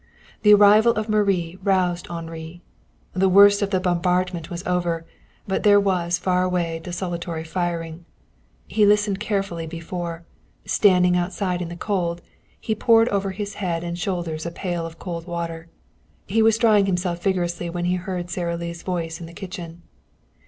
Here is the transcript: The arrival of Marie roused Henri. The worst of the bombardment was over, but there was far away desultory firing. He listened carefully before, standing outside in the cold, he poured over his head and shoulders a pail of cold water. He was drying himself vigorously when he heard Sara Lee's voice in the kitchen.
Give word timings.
The 0.41 0.55
arrival 0.55 0.93
of 0.93 1.09
Marie 1.09 1.59
roused 1.63 2.07
Henri. 2.09 2.63
The 3.13 3.29
worst 3.29 3.61
of 3.61 3.69
the 3.69 3.79
bombardment 3.79 4.49
was 4.49 4.65
over, 4.65 5.05
but 5.47 5.61
there 5.61 5.79
was 5.79 6.17
far 6.17 6.41
away 6.41 6.81
desultory 6.83 7.43
firing. 7.43 8.05
He 8.67 8.83
listened 8.83 9.19
carefully 9.19 9.67
before, 9.67 10.23
standing 10.65 11.15
outside 11.15 11.61
in 11.61 11.69
the 11.69 11.75
cold, 11.75 12.23
he 12.59 12.73
poured 12.73 13.09
over 13.09 13.29
his 13.29 13.53
head 13.61 13.83
and 13.83 13.95
shoulders 13.95 14.43
a 14.43 14.49
pail 14.51 14.87
of 14.87 14.97
cold 14.97 15.27
water. 15.27 15.67
He 16.25 16.41
was 16.41 16.57
drying 16.57 16.87
himself 16.87 17.21
vigorously 17.21 17.69
when 17.69 17.85
he 17.85 17.93
heard 17.97 18.31
Sara 18.31 18.57
Lee's 18.57 18.81
voice 18.81 19.19
in 19.21 19.27
the 19.27 19.33
kitchen. 19.33 19.83